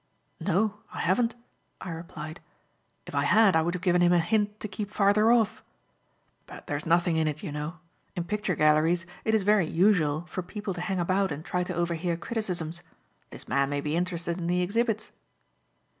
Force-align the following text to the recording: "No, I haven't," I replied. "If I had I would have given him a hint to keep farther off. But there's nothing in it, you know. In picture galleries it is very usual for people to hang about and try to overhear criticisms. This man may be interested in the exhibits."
"No, 0.39 0.79
I 0.91 0.99
haven't," 1.01 1.35
I 1.79 1.91
replied. 1.91 2.39
"If 3.05 3.13
I 3.13 3.25
had 3.25 3.55
I 3.55 3.61
would 3.61 3.75
have 3.75 3.83
given 3.83 4.01
him 4.01 4.11
a 4.13 4.17
hint 4.17 4.59
to 4.59 4.67
keep 4.67 4.89
farther 4.89 5.31
off. 5.31 5.63
But 6.47 6.65
there's 6.65 6.87
nothing 6.87 7.17
in 7.17 7.27
it, 7.27 7.43
you 7.43 7.51
know. 7.51 7.77
In 8.15 8.23
picture 8.23 8.55
galleries 8.55 9.05
it 9.23 9.35
is 9.35 9.43
very 9.43 9.67
usual 9.67 10.25
for 10.27 10.41
people 10.41 10.73
to 10.73 10.81
hang 10.81 10.99
about 10.99 11.31
and 11.31 11.45
try 11.45 11.63
to 11.65 11.75
overhear 11.75 12.17
criticisms. 12.17 12.81
This 13.29 13.47
man 13.47 13.69
may 13.69 13.79
be 13.79 13.95
interested 13.95 14.39
in 14.39 14.47
the 14.47 14.63
exhibits." 14.63 15.11